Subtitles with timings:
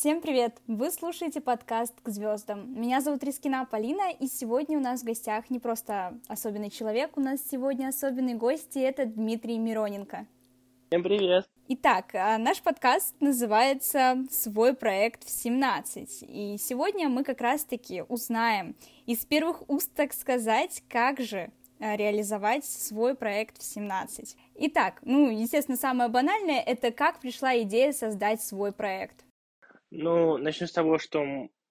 [0.00, 0.56] Всем привет!
[0.66, 2.72] Вы слушаете подкаст «К звездам».
[2.80, 7.20] Меня зовут Рискина Полина, и сегодня у нас в гостях не просто особенный человек, у
[7.20, 10.26] нас сегодня особенный гость, и это Дмитрий Мироненко.
[10.88, 11.44] Всем привет!
[11.68, 18.76] Итак, а, наш подкаст называется «Свой проект в 17», и сегодня мы как раз-таки узнаем
[19.04, 24.34] из первых уст, так сказать, как же а, реализовать свой проект в 17.
[24.60, 29.26] Итак, ну, естественно, самое банальное— это как пришла идея создать свой проект.
[29.90, 31.24] Ну, начну с того, что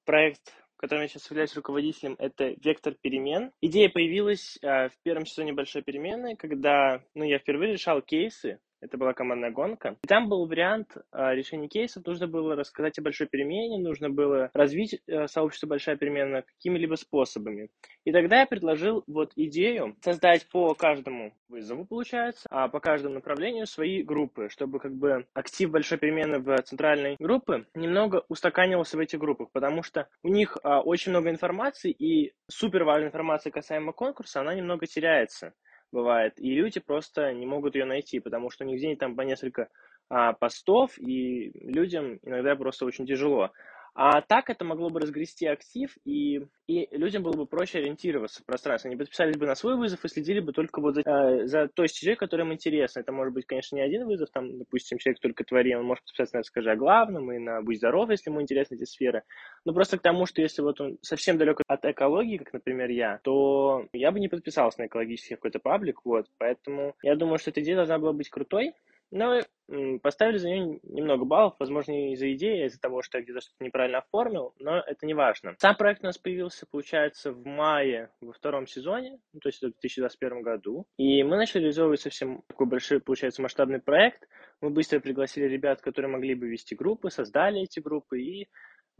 [0.05, 3.51] проект, которым я сейчас являюсь руководителем, это «Вектор перемен».
[3.61, 8.97] Идея появилась э, в первом сезоне «Большой перемены», когда ну, я впервые решал кейсы, это
[8.97, 9.97] была командная гонка.
[10.03, 12.05] И там был вариант э, решения кейсов.
[12.05, 17.69] Нужно было рассказать о большой перемене, нужно было развить э, сообщество большая перемена какими-либо способами.
[18.05, 23.65] И тогда я предложил вот идею создать по каждому вызову, получается, а по каждому направлению
[23.65, 29.19] свои группы, чтобы как бы актив большой перемены в центральной группы немного устаканивался в этих
[29.19, 34.41] группах, потому что у них э, очень много информации, и супер важная информация касаемо конкурса,
[34.41, 35.53] она немного теряется
[35.91, 39.21] бывает, и люди просто не могут ее найти, потому что у них день там по
[39.21, 39.69] несколько
[40.09, 43.51] а, постов, и людям иногда просто очень тяжело.
[44.02, 48.45] А так это могло бы разгрести актив, и, и людям было бы проще ориентироваться в
[48.45, 48.88] пространстве.
[48.88, 51.89] Они подписались бы на свой вызов и следили бы только вот за, э, за той
[51.89, 53.02] стезей, которая им интересна.
[53.02, 56.38] Это может быть, конечно, не один вызов, там, допустим, человек только твори, он может подписаться
[56.38, 59.23] на «Скажи о главном» и на «Будь здоров», если ему интересны эти сферы.
[59.66, 63.19] Но просто к тому, что если вот он совсем далек от экологии, как, например, я,
[63.25, 66.25] то я бы не подписался на экологический какой-то паблик, вот.
[66.38, 68.72] Поэтому я думаю, что эта идея должна была быть крутой,
[69.11, 69.41] но
[70.02, 73.99] поставили за нее немного баллов, возможно, из-за идеи, из-за того, что я где-то что-то неправильно
[73.99, 75.55] оформил, но это не важно.
[75.59, 79.61] Сам проект у нас появился, получается, в мае во втором сезоне, ну, то есть в
[79.61, 84.27] 2021 году, и мы начали реализовывать совсем такой большой, получается, масштабный проект.
[84.61, 88.49] Мы быстро пригласили ребят, которые могли бы вести группы, создали эти группы, и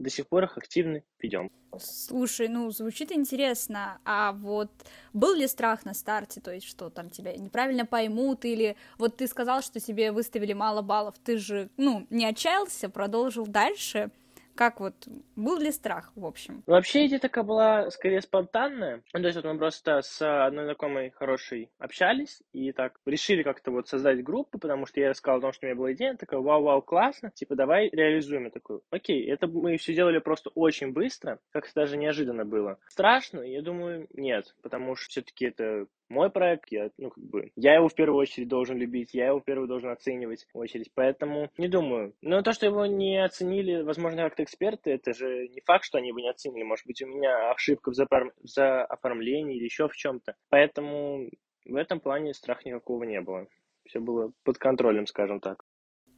[0.00, 1.50] до сих пор их активно ведем.
[1.78, 4.00] Слушай, ну, звучит интересно.
[4.04, 4.70] А вот
[5.12, 9.26] был ли страх на старте, то есть что там тебя неправильно поймут, или вот ты
[9.28, 14.10] сказал, что тебе выставили мало баллов, ты же, ну, не отчаялся, продолжил дальше,
[14.54, 14.94] как вот,
[15.36, 16.62] был ли страх, в общем?
[16.66, 19.02] Вообще идея такая была скорее спонтанная.
[19.12, 23.70] Ну, то есть вот мы просто с одной знакомой хорошей общались и так решили как-то
[23.70, 26.40] вот создать группу, потому что я рассказал о том, что у меня была идея, такая,
[26.40, 28.44] вау-вау, классно, типа, давай реализуем.
[28.44, 32.78] Я такой, окей, это мы все делали просто очень быстро, как-то даже неожиданно было.
[32.88, 33.40] Страшно?
[33.40, 37.88] Я думаю, нет, потому что все-таки это мой проект, я, ну, как бы, я его
[37.88, 41.68] в первую очередь должен любить, я его в первую должен оценивать в очередь, поэтому не
[41.68, 42.14] думаю.
[42.20, 46.08] Но то, что его не оценили, возможно, как-то эксперты, это же не факт, что они
[46.08, 46.64] его не оценили.
[46.64, 48.34] Может быть, у меня ошибка в, запор...
[48.36, 50.34] в оформлении или еще в чем-то.
[50.48, 51.30] Поэтому
[51.64, 53.46] в этом плане страха никакого не было.
[53.86, 55.64] Все было под контролем, скажем так.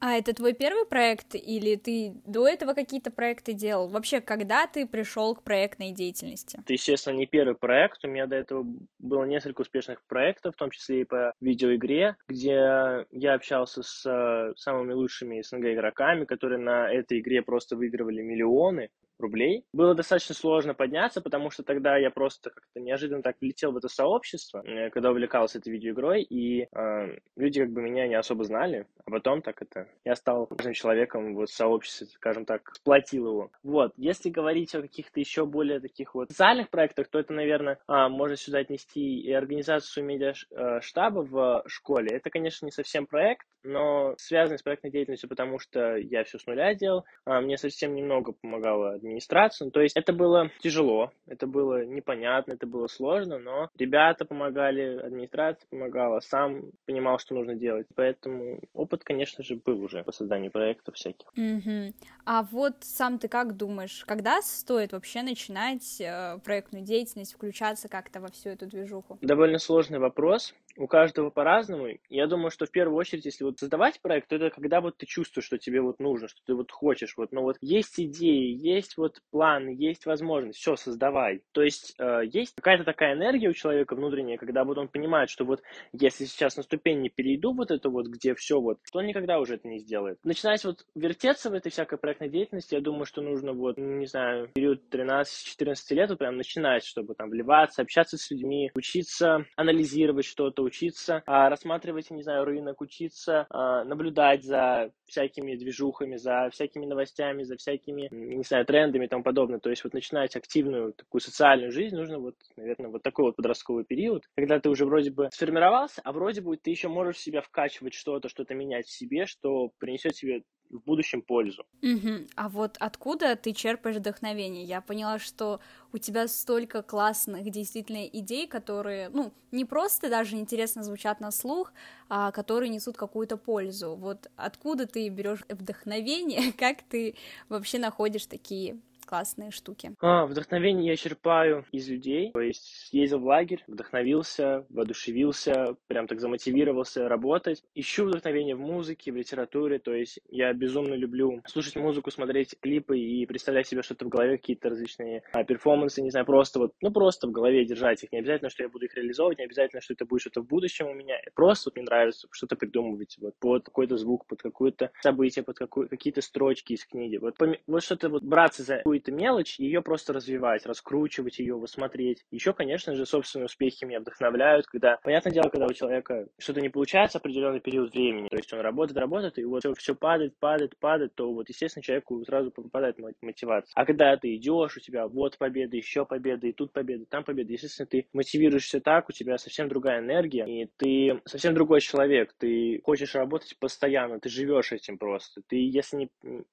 [0.05, 3.87] А это твой первый проект или ты до этого какие-то проекты делал?
[3.87, 6.59] Вообще, когда ты пришел к проектной деятельности?
[6.59, 8.05] Это, естественно, не первый проект.
[8.05, 8.67] У меня до этого
[8.99, 14.55] было несколько успешных проектов, в том числе и по видеоигре, где я общался с э,
[14.57, 18.91] самыми лучшими СНГ игроками, которые на этой игре просто выигрывали миллионы
[19.23, 19.65] рублей.
[19.73, 23.89] Было достаточно сложно подняться, потому что тогда я просто как-то неожиданно так влетел в это
[23.89, 28.87] сообщество, э, когда увлекался этой видеоигрой, и э, люди как бы меня не особо знали,
[29.05, 29.89] а потом так это...
[30.05, 33.51] Я стал важным человеком вот в сообществе, скажем так, сплотил его.
[33.63, 38.09] Вот, если говорить о каких-то еще более таких вот социальных проектах, то это, наверное, э,
[38.09, 42.17] можно сюда отнести и организацию медиаштаба в школе.
[42.17, 46.47] Это, конечно, не совсем проект, но связанный с проектной деятельностью, потому что я все с
[46.47, 47.05] нуля делал.
[47.27, 49.71] Э, мне совсем немного помогала администрацию.
[49.71, 55.67] То есть это было тяжело, это было непонятно, это было сложно, но ребята помогали, администрация
[55.71, 57.87] помогала, сам понимал, что нужно делать.
[57.95, 61.29] Поэтому опыт, конечно же, был уже по созданию проектов всяких.
[61.37, 61.95] Mm-hmm.
[62.25, 68.21] А вот сам ты как думаешь, когда стоит вообще начинать э, проектную деятельность, включаться как-то
[68.21, 69.19] во всю эту движуху?
[69.21, 71.89] Довольно сложный вопрос у каждого по-разному.
[72.09, 75.07] Я думаю, что в первую очередь, если вот создавать проект, то это когда вот ты
[75.07, 78.97] чувствуешь, что тебе вот нужно, что ты вот хочешь, вот, но вот есть идеи, есть
[78.97, 81.43] вот план, есть возможность, все, создавай.
[81.53, 85.45] То есть э, есть какая-то такая энергия у человека внутренняя, когда вот он понимает, что
[85.45, 85.63] вот
[85.93, 89.39] если сейчас на ступень не перейду вот это вот, где все вот, то он никогда
[89.39, 90.19] уже это не сделает.
[90.25, 94.49] Начинать вот вертеться в этой всякой проектной деятельности, я думаю, что нужно вот, не знаю,
[94.55, 100.62] период 13-14 лет вот прям начинать, чтобы там вливаться, общаться с людьми, учиться анализировать что-то,
[100.63, 107.43] учиться а, рассматривать, не знаю, рынок, учиться а, наблюдать за всякими движухами, за всякими новостями,
[107.43, 109.59] за всякими, не знаю, трендами и тому подобное.
[109.59, 113.85] То есть вот начинать активную такую социальную жизнь нужно вот, наверное, вот такой вот подростковый
[113.85, 117.43] период, когда ты уже вроде бы сформировался, а вроде бы ты еще можешь в себя
[117.43, 120.43] вкачивать что-то, что-то менять в себе, что принесет тебе
[120.73, 121.65] в будущем пользу.
[121.83, 122.27] Угу.
[122.35, 124.65] А вот откуда ты черпаешь вдохновение?
[124.65, 125.61] Я поняла, что
[125.93, 131.73] у тебя столько классных действительно идей, которые, ну, не просто даже интересно звучат на слух,
[132.09, 133.95] а которые несут какую-то пользу.
[133.97, 137.15] Вот откуда ты берешь вдохновение, как ты
[137.49, 138.79] вообще находишь такие
[139.13, 139.95] классные штуки?
[140.01, 142.33] А, вдохновение я черпаю из людей.
[142.33, 147.63] То есть съездил в лагерь, вдохновился, воодушевился, прям так замотивировался работать.
[147.75, 149.79] Ищу вдохновение в музыке, в литературе.
[149.81, 154.39] То есть я безумно люблю слушать музыку, смотреть клипы и представлять себе что-то в голове,
[154.39, 158.13] какие-то различные а, перформансы, не знаю, просто вот, ну просто в голове держать их.
[158.13, 160.87] Не обязательно, что я буду их реализовывать, не обязательно, что это будет что-то в будущем
[160.87, 161.17] у меня.
[161.35, 165.91] Просто вот мне нравится что-то придумывать вот под какой-то звук, под какое-то событие, под какую,
[165.91, 167.19] какие-то строчки из книги.
[167.19, 167.37] Вот,
[167.67, 172.25] вот что-то вот браться за какую-то мелочь, ее просто развивать, раскручивать ее, высмотреть.
[172.31, 176.69] Еще, конечно же, собственные успехи меня вдохновляют, когда, понятное дело, когда у человека что-то не
[176.69, 180.79] получается определенный период времени, то есть он работает, работает, и вот все, все падает, падает,
[180.79, 183.73] падает, то вот, естественно, человеку сразу попадает мотивация.
[183.75, 187.53] А когда ты идешь, у тебя вот победа, еще победа, и тут победа, там победа,
[187.53, 192.81] естественно, ты мотивируешься так, у тебя совсем другая энергия, и ты совсем другой человек, ты
[192.85, 195.43] хочешь работать постоянно, ты живешь этим просто.
[195.49, 196.11] Ты, если не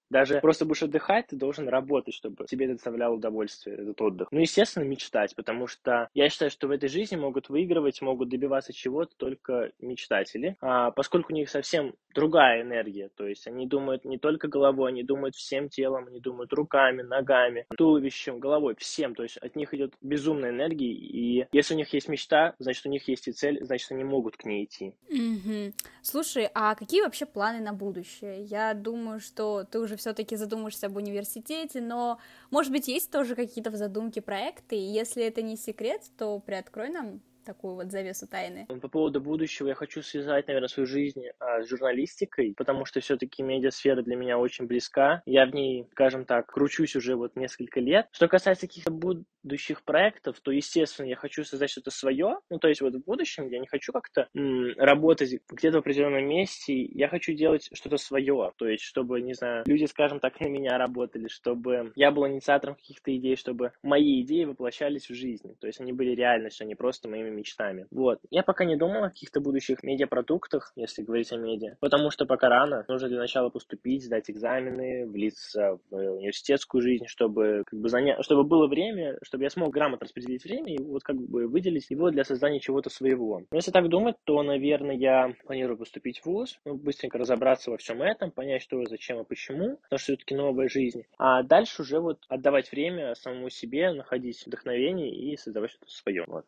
[0.09, 4.29] даже просто будешь отдыхать, ты должен работать, чтобы чтобы тебе это доставляло удовольствие, этот отдых.
[4.31, 8.71] Ну, естественно, мечтать, потому что я считаю, что в этой жизни могут выигрывать, могут добиваться
[8.71, 14.17] чего-то только мечтатели, а, поскольку у них совсем другая энергия, то есть они думают не
[14.17, 19.37] только головой, они думают всем телом, они думают руками, ногами, туловищем, головой, всем, то есть
[19.37, 23.27] от них идет безумная энергия, и если у них есть мечта, значит, у них есть
[23.27, 24.95] и цель, значит, они могут к ней идти.
[25.11, 25.73] Mm-hmm.
[26.01, 28.43] Слушай, а какие вообще планы на будущее?
[28.43, 32.19] Я думаю, что ты уже все-таки задумаешься об университете, но
[32.51, 36.89] может быть, есть тоже какие-то в задумке проекты, и если это не секрет, то приоткрой
[36.89, 38.67] нам такую вот завесу тайны.
[38.67, 43.41] По поводу будущего я хочу связать, наверное, свою жизнь а, с журналистикой, потому что все-таки
[43.41, 45.23] медиасфера для меня очень близка.
[45.25, 48.07] Я в ней, скажем так, кручусь уже вот несколько лет.
[48.11, 52.37] Что касается каких-то будущих проектов, то, естественно, я хочу создать что-то свое.
[52.51, 56.27] Ну, то есть вот в будущем я не хочу как-то м- работать где-то в определенном
[56.27, 56.83] месте.
[56.83, 58.51] Я хочу делать что-то свое.
[58.57, 62.75] То есть, чтобы, не знаю, люди, скажем так, на меня работали, чтобы я был инициатором
[62.75, 65.55] каких-то идей, чтобы мои идеи воплощались в жизнь.
[65.59, 67.87] То есть они были реальностью, а не просто моими мечтами.
[67.91, 68.19] Вот.
[68.29, 72.49] Я пока не думал о каких-то будущих медиапродуктах, если говорить о медиа, потому что пока
[72.49, 72.85] рано.
[72.87, 78.43] Нужно для начала поступить, сдать экзамены, влиться в университетскую жизнь, чтобы как бы занять, чтобы
[78.43, 82.23] было время, чтобы я смог грамотно распределить время и вот как бы выделить его для
[82.23, 83.39] создания чего-то своего.
[83.51, 87.77] Но если так думать, то, наверное, я планирую поступить в ВУЗ, ну, быстренько разобраться во
[87.77, 91.03] всем этом, понять, что, зачем и почему, потому что все-таки новая жизнь.
[91.17, 96.23] А дальше уже вот отдавать время самому себе, находить вдохновение и создавать что-то свое.
[96.27, 96.45] Вот.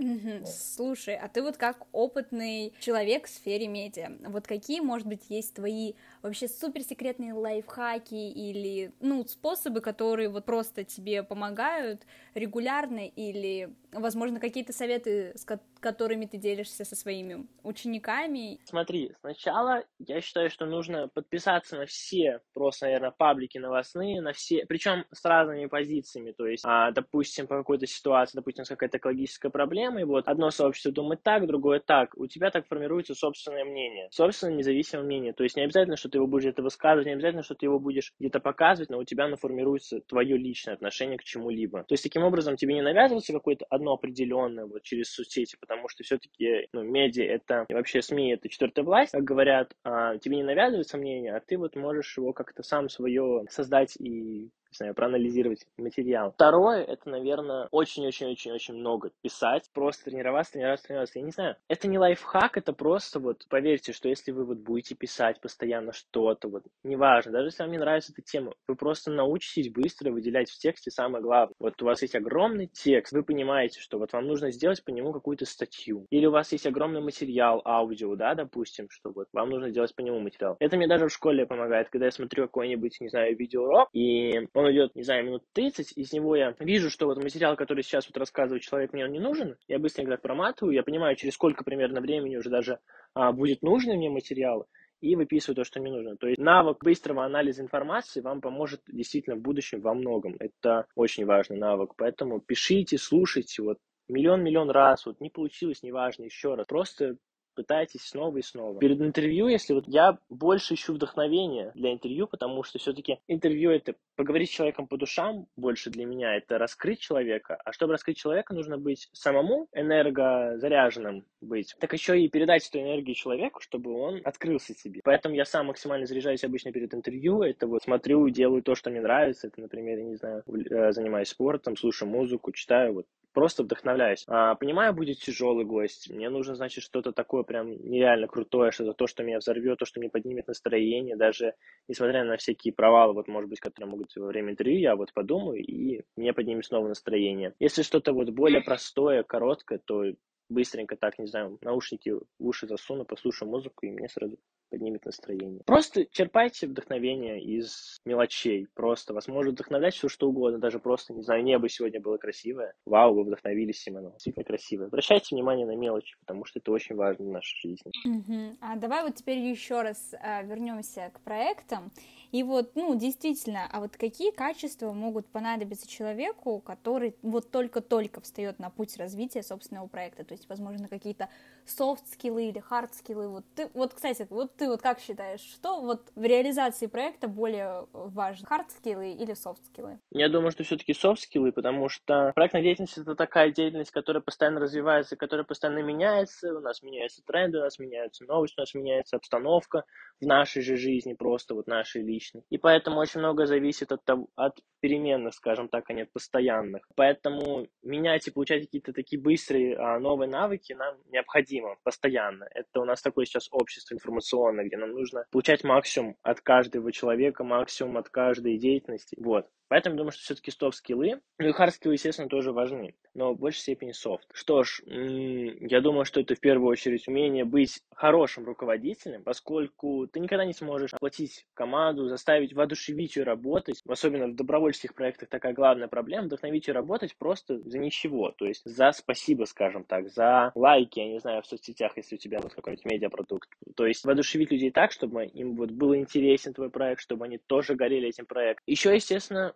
[0.00, 0.46] Угу.
[0.46, 5.54] Слушай, а ты вот как опытный человек в сфере медиа, вот какие, может быть, есть
[5.54, 5.92] твои
[6.22, 14.72] вообще суперсекретные лайфхаки или, ну, способы, которые вот просто тебе помогают регулярно или, возможно, какие-то
[14.72, 15.44] советы, с
[15.80, 18.60] которыми ты делишься со своими учениками?
[18.64, 24.66] Смотри, сначала я считаю, что нужно подписаться на все просто, наверное, паблики новостные, на все,
[24.66, 29.70] причем с разными позициями, то есть, а, допустим, по какой-то ситуации, допустим, какая-то экологическая проблема,
[29.70, 34.54] проблемы, вот одно сообщество думает так, другое так, у тебя так формируется собственное мнение, собственное
[34.56, 37.54] независимое мнение, то есть не обязательно, что ты его будешь где-то высказывать, не обязательно, что
[37.54, 41.84] ты его будешь где-то показывать, но у тебя формируется твое личное отношение к чему-либо.
[41.84, 46.02] То есть таким образом тебе не навязывается какое-то одно определенное вот через соцсети, потому что
[46.02, 50.42] все-таки ну, медиа это и вообще СМИ это четвертая власть, как говорят, а, тебе не
[50.42, 55.66] навязывается мнение, а ты вот можешь его как-то сам свое создать и не знаю, проанализировать
[55.76, 56.32] материал.
[56.32, 61.18] Второе, это, наверное, очень-очень-очень-очень много писать, просто тренироваться, тренироваться, тренироваться.
[61.18, 64.94] Я не знаю, это не лайфхак, это просто вот, поверьте, что если вы вот будете
[64.94, 69.72] писать постоянно что-то, вот, неважно, даже если вам не нравится эта тема, вы просто научитесь
[69.72, 71.54] быстро выделять в тексте самое главное.
[71.58, 75.12] Вот у вас есть огромный текст, вы понимаете, что вот вам нужно сделать по нему
[75.12, 76.06] какую-то статью.
[76.10, 80.00] Или у вас есть огромный материал, аудио, да, допустим, что вот вам нужно делать по
[80.00, 80.56] нему материал.
[80.60, 84.72] Это мне даже в школе помогает, когда я смотрю какой-нибудь, не знаю, видеоурок, и он
[84.72, 88.16] идет, не знаю, минут 30, из него я вижу, что вот материал, который сейчас вот
[88.16, 92.00] рассказывает человек, мне он не нужен, я быстренько так проматываю, я понимаю, через сколько примерно
[92.00, 92.78] времени уже даже
[93.14, 94.66] а, будет нужный мне материал,
[95.00, 96.16] и выписываю то, что мне нужно.
[96.16, 100.36] То есть навык быстрого анализа информации вам поможет действительно в будущем во многом.
[100.38, 101.94] Это очень важный навык.
[101.96, 106.66] Поэтому пишите, слушайте, вот миллион-миллион раз, вот не получилось, неважно, еще раз.
[106.66, 107.16] Просто
[107.60, 108.78] пытаетесь снова и снова.
[108.78, 113.94] Перед интервью, если вот я больше ищу вдохновения для интервью, потому что все-таки интервью это
[114.16, 118.54] поговорить с человеком по душам, больше для меня это раскрыть человека, а чтобы раскрыть человека,
[118.54, 124.74] нужно быть самому энергозаряженным быть, так еще и передать эту энергию человеку, чтобы он открылся
[124.74, 125.02] себе.
[125.04, 129.02] Поэтому я сам максимально заряжаюсь обычно перед интервью, это вот смотрю, делаю то, что мне
[129.02, 134.24] нравится, это, например, я не знаю, э, занимаюсь спортом, слушаю музыку, читаю, вот просто вдохновляюсь.
[134.26, 136.10] А, понимаю, будет тяжелый гость.
[136.10, 140.00] Мне нужно, значит, что-то такое прям нереально крутое, что-то то, что меня взорвет, то, что
[140.00, 141.54] мне поднимет настроение, даже
[141.88, 145.62] несмотря на всякие провалы, вот, может быть, которые могут во время интервью, я вот подумаю,
[145.62, 147.54] и мне поднимет снова настроение.
[147.58, 150.04] Если что-то вот более простое, короткое, то
[150.48, 154.36] быстренько так, не знаю, наушники в уши засуну, послушаю музыку, и мне сразу
[154.70, 155.62] поднимет настроение.
[155.66, 158.68] Просто черпайте вдохновение из мелочей.
[158.74, 162.74] Просто вас может вдохновлять все что угодно, даже просто, не знаю, небо сегодня было красивое.
[162.86, 164.12] Вау, вы вдохновились, Симоном.
[164.12, 164.86] Действительно красивое.
[164.86, 167.92] Обращайте внимание на мелочи, потому что это очень важно в нашей жизни.
[168.06, 168.56] Угу.
[168.60, 171.90] А давай вот теперь еще раз а, вернемся к проектам.
[172.32, 178.58] И вот, ну, действительно, а вот какие качества могут понадобиться человеку, который вот только-только встает
[178.58, 180.24] на путь развития собственного проекта?
[180.24, 181.28] То есть, возможно, какие-то
[181.66, 183.28] софт-скиллы или хард-скиллы.
[183.28, 187.86] Вот ты, вот, кстати, вот ты вот как считаешь, что вот в реализации проекта более
[187.92, 189.98] важно, хард-скиллы или софт-скиллы?
[190.10, 195.16] Я думаю, что все-таки софт-скиллы, потому что проектная деятельность это такая деятельность, которая постоянно развивается,
[195.16, 199.84] которая постоянно меняется, у нас меняются тренды, у нас меняются новости, у нас меняется обстановка
[200.20, 202.19] в нашей же жизни, просто вот нашей личной.
[202.50, 206.86] И поэтому очень много зависит от, того, от переменных, скажем так, а не от постоянных.
[206.96, 212.46] Поэтому менять и получать какие-то такие быстрые а, новые навыки нам необходимо постоянно.
[212.54, 217.44] Это у нас такое сейчас общество информационное, где нам нужно получать максимум от каждого человека,
[217.44, 219.16] максимум от каждой деятельности.
[219.18, 219.46] Вот.
[219.70, 223.92] Поэтому думаю, что все-таки стоп-скиллы, ну и хард-скиллы, естественно, тоже важны, но в большей степени
[223.92, 224.26] софт.
[224.32, 230.18] Что ж, я думаю, что это в первую очередь умение быть хорошим руководителем, поскольку ты
[230.18, 235.86] никогда не сможешь оплатить команду, заставить воодушевить ее работать, особенно в добровольческих проектах такая главная
[235.86, 240.98] проблема, вдохновить ее работать просто за ничего, то есть за спасибо, скажем так, за лайки,
[240.98, 244.72] я не знаю, в соцсетях, если у тебя вот какой-нибудь медиапродукт, то есть воодушевить людей
[244.72, 248.64] так, чтобы им вот был интересен твой проект, чтобы они тоже горели этим проектом.
[248.66, 249.54] Еще, естественно,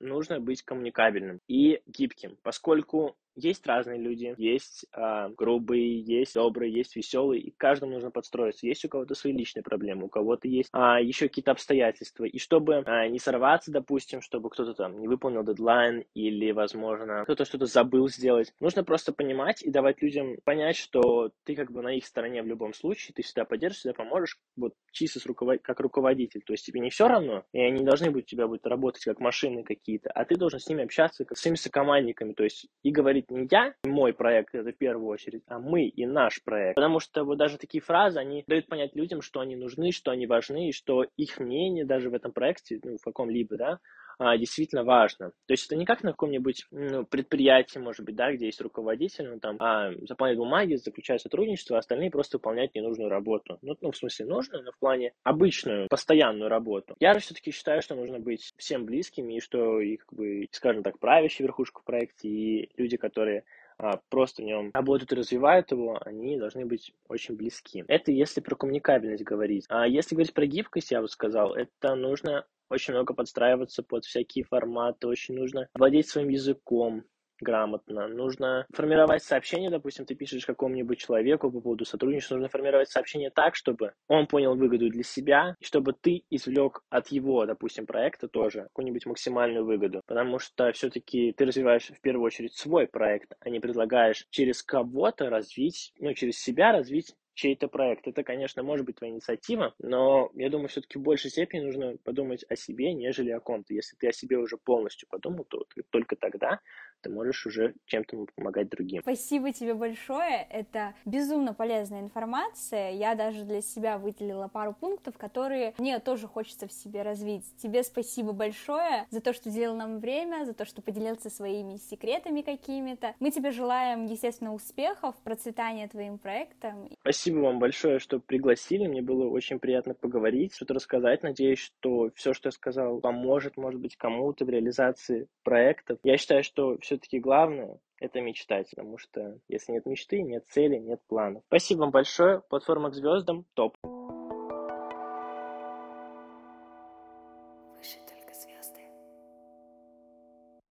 [0.00, 6.94] нужно быть коммуникабельным и гибким, поскольку есть разные люди, есть э, грубые, есть добрые, есть
[6.94, 8.66] веселые, и каждому нужно подстроиться.
[8.66, 12.24] Есть у кого-то свои личные проблемы, у кого-то есть а, еще какие-то обстоятельства.
[12.24, 17.44] И чтобы а, не сорваться, допустим, чтобы кто-то там не выполнил дедлайн или, возможно, кто-то
[17.44, 21.94] что-то забыл сделать, нужно просто понимать и давать людям понять, что ты как бы на
[21.96, 25.60] их стороне в любом случае, ты всегда поддержишь, всегда поможешь, вот чисто с руковод...
[25.62, 26.42] как руководитель.
[26.42, 29.18] То есть тебе не все равно, и они должны быть у тебя будут работать как
[29.18, 32.90] машины какие-то, а ты должен с ними общаться как с своими сокомандниками, то есть и
[32.90, 36.76] говорить говорит не я, мой проект, это в первую очередь, а мы и наш проект.
[36.76, 40.26] Потому что вот даже такие фразы, они дают понять людям, что они нужны, что они
[40.26, 43.78] важны, и что их мнение даже в этом проекте, ну, в каком-либо, да,
[44.18, 45.30] а, действительно важно.
[45.46, 49.28] То есть это не как на каком-нибудь ну, предприятии, может быть, да, где есть руководитель,
[49.28, 53.58] ну, там, а, заполняет бумаги, заключает сотрудничество, а остальные просто выполняют ненужную работу.
[53.62, 56.94] Ну, ну, в смысле, нужную, но в плане обычную, постоянную работу.
[57.00, 60.82] Я же все-таки считаю, что нужно быть всем близкими, и что, и, как бы, скажем
[60.82, 63.44] так, правящая верхушка в проекте, и люди, которые
[63.78, 67.84] а, просто в нем работают и развивают его, они должны быть очень близки.
[67.88, 69.64] Это если про коммуникабельность говорить.
[69.68, 74.44] А если говорить про гибкость, я бы сказал, это нужно очень много подстраиваться под всякие
[74.44, 77.04] форматы, очень нужно владеть своим языком,
[77.40, 78.08] грамотно.
[78.08, 83.54] Нужно формировать сообщение, допустим, ты пишешь какому-нибудь человеку по поводу сотрудничества, нужно формировать сообщение так,
[83.54, 88.62] чтобы он понял выгоду для себя, и чтобы ты извлек от его, допустим, проекта тоже
[88.64, 90.02] какую-нибудь максимальную выгоду.
[90.06, 95.30] Потому что все-таки ты развиваешь в первую очередь свой проект, а не предлагаешь через кого-то
[95.30, 98.06] развить, ну, через себя развить чей-то проект.
[98.06, 102.44] Это, конечно, может быть твоя инициатива, но я думаю, все-таки в большей степени нужно подумать
[102.48, 103.74] о себе, нежели о ком-то.
[103.74, 106.60] Если ты о себе уже полностью подумал, то только тогда
[107.04, 109.02] ты можешь уже чем-то помогать другим.
[109.02, 110.46] Спасибо тебе большое.
[110.48, 112.92] Это безумно полезная информация.
[112.92, 117.44] Я даже для себя выделила пару пунктов, которые мне тоже хочется в себе развить.
[117.58, 122.40] Тебе спасибо большое за то, что уделил нам время, за то, что поделился своими секретами
[122.40, 123.14] какими-то.
[123.20, 126.88] Мы тебе желаем, естественно, успехов, процветания твоим проектам.
[127.00, 128.86] Спасибо вам большое, что пригласили.
[128.86, 131.22] Мне было очень приятно поговорить, что-то рассказать.
[131.22, 135.98] Надеюсь, что все, что я сказал, поможет, может быть, кому-то в реализации проектов.
[136.02, 140.76] Я считаю, что все все-таки главное– это мечтать, потому что если нет мечты, нет цели,
[140.76, 141.42] нет планов.
[141.48, 142.40] Спасибо вам большое.
[142.48, 143.46] Платформа к звездам.
[143.54, 143.76] Топ.